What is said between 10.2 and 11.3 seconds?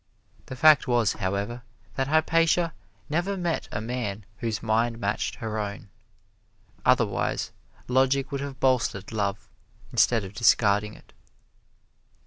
of discarding it.